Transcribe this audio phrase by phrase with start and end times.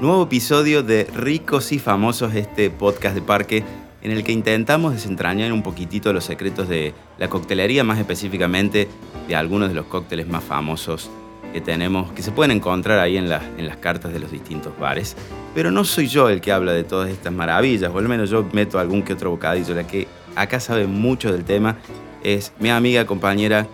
[0.00, 3.64] Nuevo episodio de Ricos y Famosos, este podcast de parque
[4.02, 8.88] en el que intentamos desentrañar un poquitito los secretos de la coctelería, más específicamente
[9.26, 11.08] de algunos de los cócteles más famosos
[11.50, 15.16] que tenemos, que se pueden encontrar ahí en, en las cartas de los distintos bares.
[15.54, 18.44] Pero no soy yo el que habla de todas estas maravillas, o al menos yo
[18.52, 19.74] meto algún que otro bocadillo.
[19.74, 21.78] La que acá sabe mucho del tema
[22.22, 23.66] es mi amiga, compañera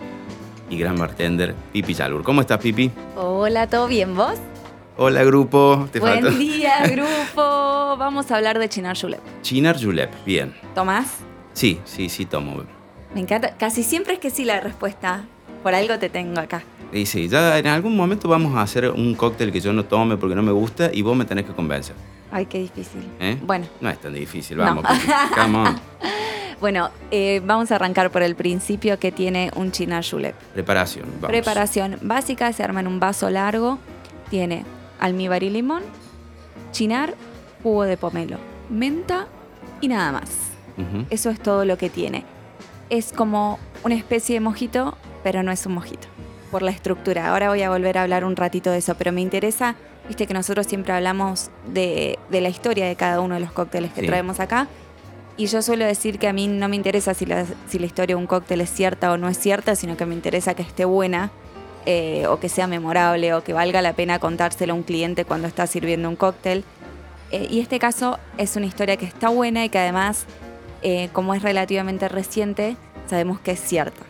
[0.69, 2.23] y gran bartender, Pipi Yalur.
[2.23, 2.91] ¿Cómo estás, Pipi?
[3.17, 4.39] Hola, ¿todo bien vos?
[4.95, 5.87] Hola, grupo.
[5.91, 7.97] ¿Te Buen día, grupo.
[7.97, 9.21] Vamos a hablar de Chinar Julep.
[9.41, 10.53] Chinar Julep, bien.
[10.75, 11.17] ¿Tomás?
[11.53, 12.63] Sí, sí, sí tomo.
[13.15, 13.55] Me encanta.
[13.57, 15.23] Casi siempre es que sí la respuesta.
[15.63, 16.61] Por algo te tengo acá.
[16.91, 20.15] Y sí, ya en algún momento vamos a hacer un cóctel que yo no tome
[20.17, 21.95] porque no me gusta y vos me tenés que convencer.
[22.31, 23.01] Ay, qué difícil.
[23.19, 23.39] ¿Eh?
[23.41, 23.65] Bueno.
[23.81, 24.85] No es tan difícil, vamos.
[25.35, 25.79] Come on.
[26.61, 30.35] Bueno, eh, vamos a arrancar por el principio que tiene un chinar julep.
[30.53, 31.29] Preparación, vamos.
[31.29, 33.79] Preparación básica, se arma en un vaso largo.
[34.29, 34.65] Tiene
[34.99, 35.83] almíbar y limón,
[36.71, 37.15] chinar,
[37.61, 38.37] jugo de pomelo,
[38.69, 39.27] menta
[39.81, 40.29] y nada más.
[41.11, 42.25] Eso es todo lo que tiene.
[42.89, 46.07] Es como una especie de mojito, pero no es un mojito,
[46.51, 47.29] por la estructura.
[47.29, 49.75] Ahora voy a volver a hablar un ratito de eso, pero me interesa,
[50.07, 54.01] viste que nosotros siempre hablamos de, la historia de cada uno de los cócteles que
[54.03, 54.67] traemos acá.
[55.37, 58.15] Y yo suelo decir que a mí no me interesa si la, si la historia
[58.15, 60.85] de un cóctel es cierta o no es cierta, sino que me interesa que esté
[60.85, 61.31] buena
[61.85, 65.47] eh, o que sea memorable o que valga la pena contárselo a un cliente cuando
[65.47, 66.63] está sirviendo un cóctel.
[67.31, 70.25] Eh, y este caso es una historia que está buena y que además,
[70.81, 74.01] eh, como es relativamente reciente, sabemos que es cierta.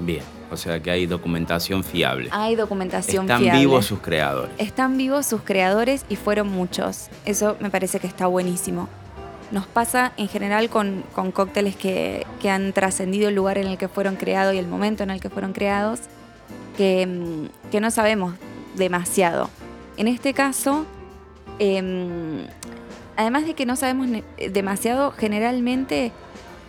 [0.00, 2.30] Bien, o sea que hay documentación fiable.
[2.32, 3.46] Hay documentación fiable.
[3.46, 4.54] Están vivos sus creadores.
[4.58, 7.08] Están vivos sus creadores y fueron muchos.
[7.26, 8.88] Eso me parece que está buenísimo.
[9.50, 13.76] Nos pasa en general con, con cócteles que, que han trascendido el lugar en el
[13.76, 16.00] que fueron creados y el momento en el que fueron creados
[16.76, 18.34] que, no sabemos
[18.76, 19.50] demasiado.
[19.96, 20.86] En este caso,
[21.58, 22.46] em,
[23.16, 26.12] además de que no sabemos demasiado, generalmente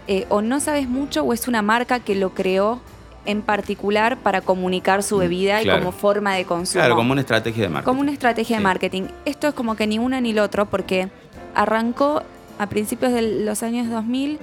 [0.07, 2.81] eh, o no sabes mucho o es una marca que lo creó
[3.25, 6.81] en particular para comunicar su mm, bebida y como forma de consumo.
[6.81, 7.85] Claro, como una estrategia de marketing.
[7.89, 9.03] Como una estrategia de marketing.
[9.23, 11.09] Esto es como que ni una ni el otro porque
[11.56, 12.23] arrancó
[12.59, 14.39] a principios de los años 2000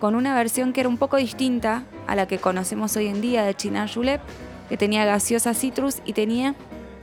[0.00, 3.44] con una versión que era un poco distinta a la que conocemos hoy en día
[3.44, 4.20] de China Julep,
[4.68, 6.54] que tenía gaseosa citrus y tenía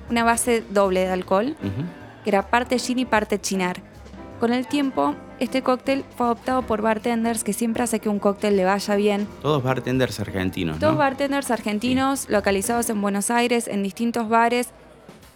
[0.10, 1.56] una base doble de alcohol,
[2.24, 3.82] que era parte gin y parte chinar.
[4.40, 8.58] Con el tiempo, este cóctel fue adoptado por bartenders que siempre hace que un cóctel
[8.58, 9.28] le vaya bien.
[9.42, 10.80] Todos bartenders argentinos.
[10.80, 14.70] Todos bartenders argentinos, localizados en Buenos Aires, en distintos bares.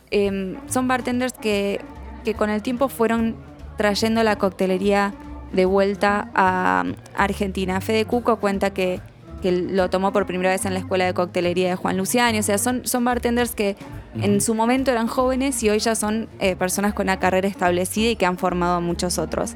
[0.09, 1.81] Em, son bartenders que,
[2.23, 3.35] que con el tiempo fueron
[3.77, 5.13] trayendo la coctelería
[5.53, 6.83] de vuelta a
[7.15, 7.81] Argentina.
[7.81, 9.01] Fede Cuco cuenta que
[9.45, 12.39] que lo tomó por primera vez en la escuela de coctelería de Juan Luciani.
[12.39, 13.75] O sea, son, son bartenders que
[14.19, 18.09] en su momento eran jóvenes y hoy ya son eh, personas con una carrera establecida
[18.09, 19.55] y que han formado a muchos otros.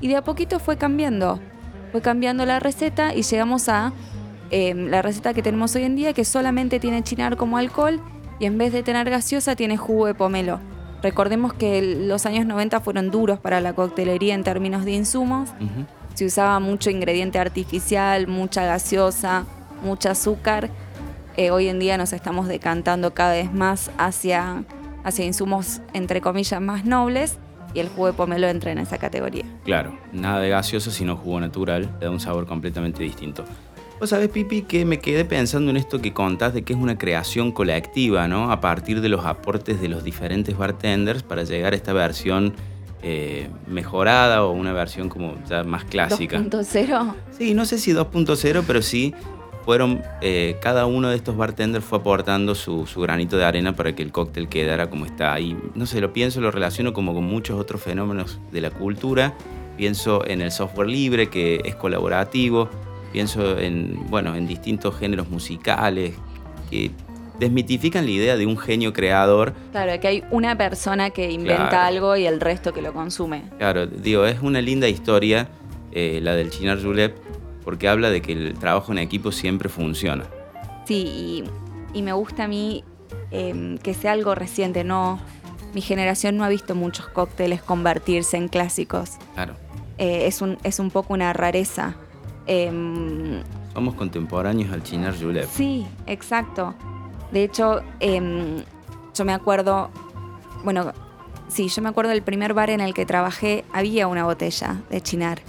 [0.00, 1.40] Y de a poquito fue cambiando.
[1.92, 3.92] Fue cambiando la receta y llegamos a
[4.50, 8.00] em, la receta que tenemos hoy en día, que solamente tiene chinar como alcohol
[8.40, 10.58] y en vez de tener gaseosa tiene jugo de pomelo.
[11.02, 15.50] Recordemos que los años 90 fueron duros para la coctelería en términos de insumos
[16.18, 19.46] se usaba mucho ingrediente artificial, mucha gaseosa,
[19.84, 20.68] mucho azúcar.
[21.36, 24.64] Eh, hoy en día nos estamos decantando cada vez más hacia,
[25.04, 27.38] hacia insumos, entre comillas, más nobles
[27.72, 29.44] y el jugo de pomelo entra en esa categoría.
[29.62, 33.44] Claro, nada de gaseoso, sino jugo natural, le da un sabor completamente distinto.
[34.00, 36.98] Vos sabés, Pipi, que me quedé pensando en esto que contás de que es una
[36.98, 38.50] creación colectiva, ¿no?
[38.50, 42.54] A partir de los aportes de los diferentes bartenders para llegar a esta versión
[43.02, 46.38] eh, mejorada o una versión como ya más clásica.
[46.38, 47.14] ¿2.0?
[47.36, 49.14] Sí, no sé si 2.0, pero sí
[49.68, 54.02] fueron, eh, cada uno de estos bartenders fue aportando su, granito de arena para que
[54.02, 55.38] el cóctel quedara como está.
[55.40, 59.34] Y no sé, lo pienso, lo relaciono como con muchos otros fenómenos de la cultura.
[59.76, 62.70] Pienso en el software libre, que es colaborativo.
[63.12, 66.14] Pienso en, bueno, en distintos géneros musicales,
[66.70, 66.90] que
[67.38, 69.54] desmitifican la idea de un genio creador.
[69.72, 73.44] Claro, que hay una persona que inventa algo y el resto que lo consume.
[73.58, 75.48] Claro, digo, es una linda historia
[75.92, 77.16] eh, la del Chinar Julep
[77.64, 80.24] porque habla de que el trabajo en equipo siempre funciona.
[80.86, 81.44] Sí,
[81.92, 82.82] y, me gusta a mí
[83.30, 85.20] em, que sea algo reciente, no...
[85.74, 89.18] Mi generación no ha visto muchos cócteles convertirse en clásicos.
[89.34, 89.54] Claro.
[89.98, 91.96] Eh, es, un, es un poco una rareza.
[92.46, 93.42] Em,
[93.74, 95.46] Somos contemporáneos al Chinar Julep.
[95.52, 96.74] Sí, exacto.
[97.32, 98.64] De hecho, em,
[99.14, 99.90] yo me acuerdo,
[100.64, 100.92] bueno,
[101.48, 105.00] sí, yo me acuerdo del primer bar en el que trabajé, había una botella de
[105.00, 105.40] chinar.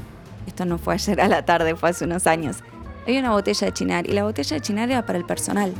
[0.46, 2.58] Esto no fue ayer a la tarde, fue hace unos años.
[3.04, 5.74] Había una botella de chinar y la botella de chinar era para el personal.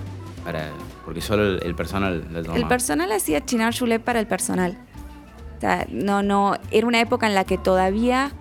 [0.44, 0.69] Para,
[1.04, 2.25] porque solo el, personal
[2.56, 4.78] El personal hacía chinar julep para el personal.
[5.57, 8.31] O sea, no, no, era una época en la que todavía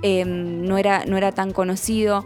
[0.00, 2.24] em, no, era, no era tan conocido,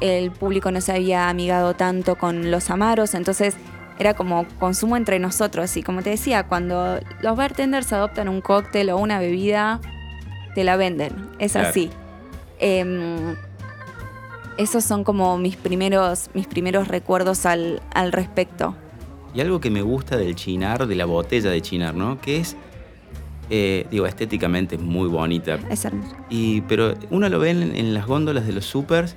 [0.00, 3.56] el público no se había amigado tanto con los amaros, entonces
[3.98, 5.76] era como consumo entre nosotros.
[5.76, 9.80] Y como te decía, cuando los bartenders adoptan un cóctel o una bebida,
[10.54, 11.12] te la venden.
[11.38, 11.90] Es así.
[12.58, 13.36] Em,
[14.56, 18.74] esos son como mis primeros, mis primeros recuerdos al, al respecto.
[19.34, 22.20] Y algo que me gusta del chinar, de la botella de chinar, ¿no?
[22.20, 22.56] Que es,
[23.50, 25.58] eh, digo, estéticamente es muy bonita.
[25.70, 26.16] Es hermoso.
[26.30, 29.16] Y, pero uno lo ve en, en las góndolas de los supers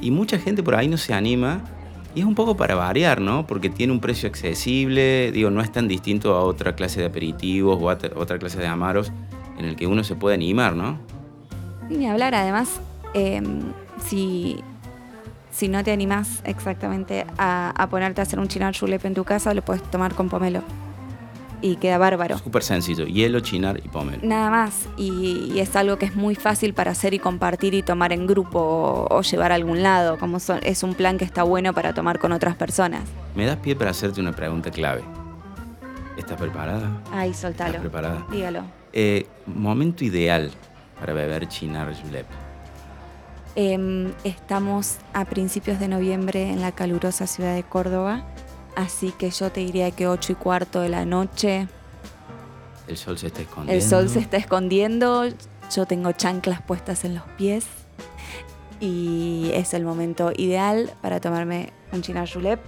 [0.00, 1.62] y mucha gente por ahí no se anima.
[2.14, 3.46] Y es un poco para variar, ¿no?
[3.46, 7.78] Porque tiene un precio accesible, digo, no es tan distinto a otra clase de aperitivos
[7.80, 9.12] o a otra clase de amaros
[9.58, 10.98] en el que uno se puede animar, ¿no?
[11.88, 12.80] Ni hablar, además,
[13.14, 13.60] em,
[14.04, 14.60] si,
[15.50, 19.54] si no te animás exactamente a, ponerte a hacer un chinar julep en tu casa,
[19.54, 20.62] lo puedes tomar con pomelo.
[21.62, 22.38] Y queda bárbaro.
[22.38, 24.20] Súper sencillo, hielo, chinar y pomelo.
[24.22, 24.88] Nada más.
[24.96, 29.06] Y, es algo que es muy fácil para hacer y compartir y tomar en grupo
[29.10, 30.18] o, llevar a algún lado.
[30.18, 33.02] Como es un plan que está bueno para tomar con otras personas.
[33.34, 35.02] Me das pie para hacerte una pregunta clave.
[36.16, 37.02] ¿Estás preparada?
[37.12, 37.70] Ay, soltalo.
[37.70, 38.26] ¿Estás preparada?
[38.30, 38.64] Dígalo.
[38.92, 40.50] Eh, momento ideal
[40.98, 42.26] para beber chinar julep.
[43.56, 48.24] Em, estamos a principios de noviembre en la calurosa ciudad de Córdoba,
[48.80, 51.68] así que yo te diría que 8 y cuarto de la noche.
[52.88, 53.72] El sol se está escondiendo.
[53.72, 55.24] El sol se está escondiendo,
[55.74, 57.66] yo tengo chanclas puestas en los pies
[58.80, 62.60] y es el momento ideal para tomarme un chinar julep.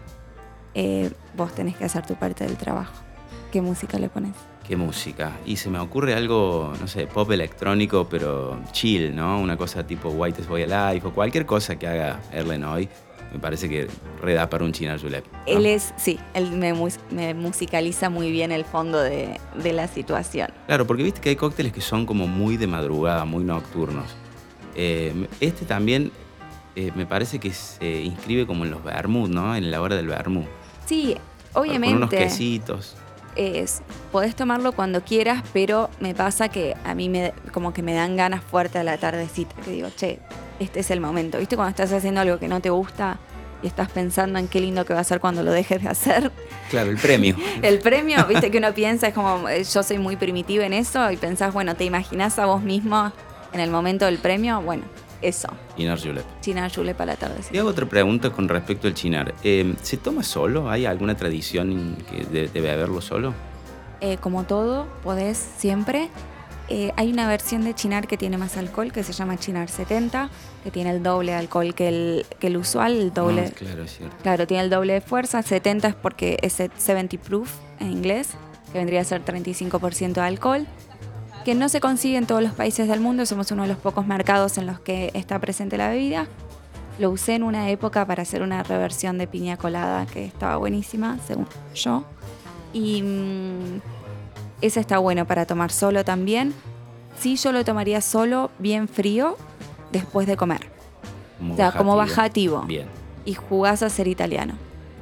[0.74, 2.94] Eh, vos tenés que hacer tu parte del trabajo.
[3.50, 4.32] ¿Qué música le pones?
[4.66, 5.32] ¿Qué música?
[5.44, 9.40] Y se me ocurre algo, no sé, pop electrónico, pero chill, ¿no?
[9.40, 12.88] Una cosa tipo White is Boy Alive o cualquier cosa que haga Erlen hoy.
[13.32, 13.88] Me parece que
[14.20, 15.24] reda para un China Julep.
[15.46, 16.74] Él es, sí, él me,
[17.34, 20.50] musicaliza muy bien el fondo de, la situación.
[20.66, 24.04] Claro, porque viste que hay cócteles que son como muy de madrugada, muy nocturnos.
[24.74, 26.12] Eh, este también
[26.76, 29.56] eh, me parece que se inscribe como en los vermouth, ¿no?
[29.56, 30.46] En la hora del vermouth.
[30.84, 31.16] Sí,
[31.54, 31.94] obviamente.
[31.94, 32.96] Con unos quesitos
[33.36, 37.94] es, podés tomarlo cuando quieras, pero me pasa que a mí me, como que me
[37.94, 40.20] dan ganas fuerte a la tardecita, que digo, che,
[40.58, 41.38] este es el momento.
[41.38, 43.18] ¿Viste cuando estás haciendo algo que no te gusta
[43.62, 46.30] y estás pensando en qué lindo que va a ser cuando lo dejes de hacer?
[46.70, 47.36] Claro, el premio.
[47.62, 51.10] el premio, viste que uno piensa, es como, eh, yo soy muy primitiva en eso
[51.10, 53.12] y pensás, bueno, te imaginás a vos mismo
[53.52, 54.84] en el momento del premio, bueno,
[55.20, 55.48] eso.
[55.76, 56.24] Chinar julep.
[56.40, 57.36] Chinar julep a la tarde.
[57.52, 59.34] Y hago otra pregunta con respecto al chinar.
[59.44, 60.70] Eh, ¿Se toma solo?
[60.70, 63.34] ¿Hay alguna tradición que debe haberlo solo?
[64.00, 66.10] Eh, como todo, podés siempre.
[66.74, 70.30] Eh, hay una versión de chinar que tiene más alcohol, que se llama chinar 70,
[70.64, 73.48] que tiene el doble de alcohol que el, que el usual, el doble.
[73.48, 74.16] Ah, claro, es cierto.
[74.22, 75.42] Claro, tiene el doble de fuerza.
[75.42, 78.30] 70 es porque es 70 proof en inglés,
[78.72, 80.66] que vendría a ser 35% de alcohol
[81.44, 84.06] que no se consigue en todos los países del mundo, somos uno de los pocos
[84.06, 86.28] mercados en los que está presente la bebida.
[86.98, 91.18] Lo usé en una época para hacer una reversión de piña colada que estaba buenísima,
[91.26, 92.04] según yo.
[92.72, 93.80] Y mm,
[94.62, 96.54] ese está bueno para tomar solo también.
[97.18, 99.36] Sí, yo lo tomaría solo, bien frío,
[99.90, 100.60] después de comer.
[101.50, 102.62] o sea, como bajativo.
[102.62, 102.86] Bien.
[103.24, 104.54] Y jugás a ser italiano.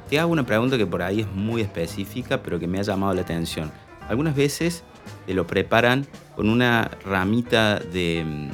[0.09, 3.13] Te hago una pregunta que por ahí es muy específica, pero que me ha llamado
[3.13, 3.71] la atención.
[4.09, 4.83] Algunas veces
[5.25, 6.05] te lo preparan
[6.35, 8.49] con una ramita de,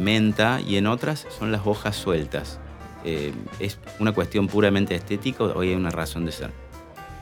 [0.00, 2.58] menta y en otras son las hojas sueltas.
[3.04, 6.50] Eh, ¿Es una cuestión puramente estética o hay una razón de ser?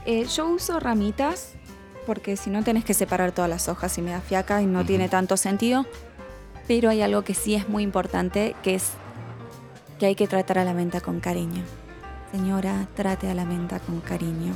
[0.06, 1.54] Eh, yo uso ramitas
[2.06, 4.84] porque si no tenés que separar todas las hojas y me da fiaca y no
[4.84, 5.86] tiene tanto sentido.
[6.66, 8.92] Pero hay algo que sí es muy importante, que es
[9.98, 11.62] que hay que tratar a la menta con cariño.
[12.32, 14.54] Señora, trate a la menta con cariño.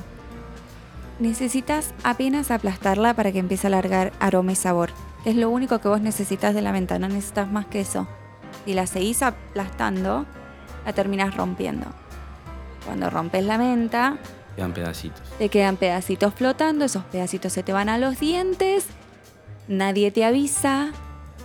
[1.20, 4.90] Necesitas apenas aplastarla para que empiece a largar aroma y sabor.
[5.24, 8.06] Es lo único que vos necesitas de la menta, no necesitas más que eso.
[8.64, 10.26] Si la seguís aplastando,
[10.86, 11.86] la terminas rompiendo.
[12.86, 14.18] Cuando rompes la menta,
[14.58, 15.22] quedan pedacitos.
[15.38, 18.86] Te quedan pedacitos flotando, esos pedacitos se te van a los dientes,
[19.68, 20.90] nadie te avisa,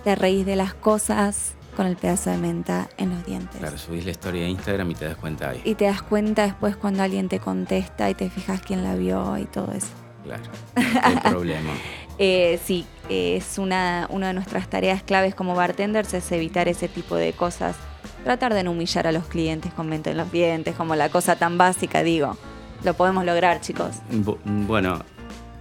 [0.02, 3.56] te reís de las cosas, con el pedazo de menta en los dientes.
[3.58, 5.60] Claro, subís la historia a Instagram y te das cuenta ahí.
[5.64, 9.38] Y te das cuenta después cuando alguien te contesta y te fijas quién la vio
[9.38, 9.88] y todo eso.
[10.24, 10.42] Claro,
[10.76, 11.70] el problema.
[12.18, 17.14] Eh, sí, es una, una de nuestras tareas claves como bartenders es evitar ese tipo
[17.14, 17.76] de cosas.
[18.24, 21.36] Tratar de no humillar a los clientes con menta en los dientes, como la cosa
[21.36, 22.36] tan básica, digo.
[22.84, 23.96] Lo podemos lograr, chicos.
[24.44, 25.00] Bueno,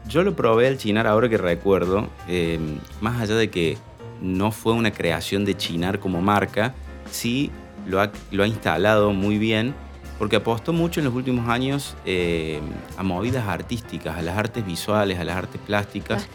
[0.08, 2.60] yo lo probé al chinar ahora que recuerdo, eh,
[3.00, 3.78] más allá de que
[4.22, 6.74] no fue una creación de Chinar como marca,
[7.12, 7.52] sí
[7.88, 9.74] lo ha, lo ha instalado muy bien,
[10.20, 12.62] porque apostó mucho en los últimos años eh,
[12.98, 16.28] a movidas artísticas, a las artes visuales, a las artes plásticas.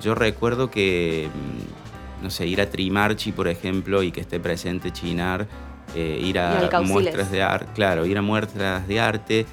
[0.00, 1.28] Yo recuerdo que,
[2.20, 5.46] mm, no sé, ir a Trimarchi, por ejemplo, y que esté presente Chinar,
[5.94, 9.46] eh, ir a muestras de arte, claro, ir a muestras de arte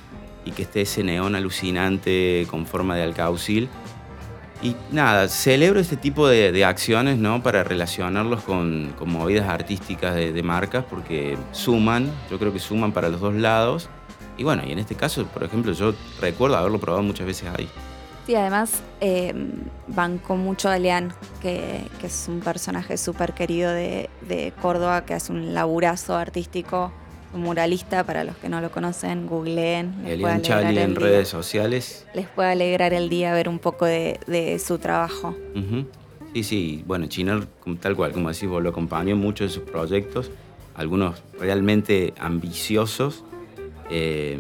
[0.48, 3.70] y que esté ese neón alucinante con forma de alcaucil.
[4.62, 7.44] Y nada, celebro este tipo de, acciones ¿no?
[7.44, 13.22] para relacionarlos con, movidas artísticas de, marcas porque suman, yo creo que suman para los
[13.22, 13.90] dos lados.
[14.38, 17.70] Y bueno, y en este caso, por ejemplo, yo recuerdo haberlo probado muchas veces ahí.
[18.26, 19.34] Sí, además eh,
[19.88, 25.54] banco mucho a Leán, que, es un personaje súper querido de Córdoba, que hace un
[25.54, 26.92] laburazo artístico
[27.34, 30.06] muralista, para los que no lo conocen, googleen.
[30.06, 32.06] Elian Chali en redes sociales.
[32.14, 35.36] Les puede alegrar el día ver un poco de, su trabajo.
[36.34, 37.48] Sí, sí, bueno, Chinar,
[37.80, 40.32] tal cual, como decís vos, lo acompañó en muchos de sus proyectos,
[40.76, 43.24] algunos realmente ambiciosos.
[43.90, 44.38] Eh,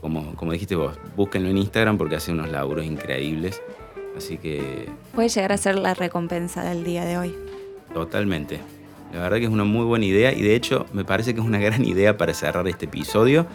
[0.00, 3.62] como, como dijiste vos, búsquenlo en Instagram porque hace unos laburos increíbles.
[4.16, 4.88] Así que...
[5.14, 7.34] Puede llegar a ser la recompensa del día de hoy.
[7.94, 8.60] Totalmente.
[9.12, 11.46] La verdad que es una muy buena idea y de hecho me parece que es
[11.46, 13.46] una gran idea para cerrar este episodio.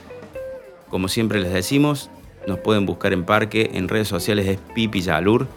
[0.90, 2.10] Como siempre les decimos,
[2.48, 5.48] nos pueden buscar en Parque, en redes sociales es Pipi Yalur.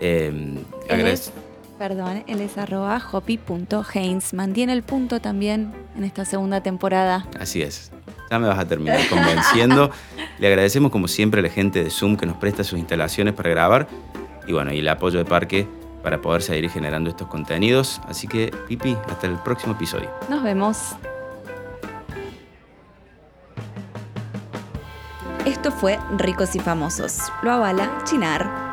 [0.00, 0.58] Eh,
[1.78, 3.00] perdón, él es arroba.
[4.32, 7.26] Mantiene el punto también en esta segunda temporada.
[7.38, 7.92] Así es.
[8.30, 9.90] Ya me vas a terminar convenciendo.
[10.40, 13.50] Le agradecemos como siempre a la gente de Zoom que nos presta sus instalaciones para
[13.50, 13.86] grabar.
[14.48, 15.68] Y bueno, y el apoyo de Parque
[16.04, 18.00] para poder seguir generando estos contenidos.
[18.06, 20.10] Así que, Pipi, hasta el próximo episodio.
[20.28, 20.94] Nos vemos.
[25.46, 27.18] Esto fue Ricos y Famosos.
[27.42, 28.63] Lo avala Chinar.